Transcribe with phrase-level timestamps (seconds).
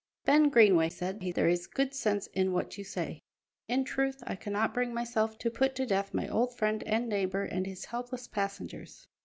[0.25, 3.21] "Ben Greenway," said he, "there is good sense in what you say.
[3.67, 7.43] In truth, I cannot bring myself to put to death my old friend and neighbour
[7.43, 9.07] and his helpless passengers.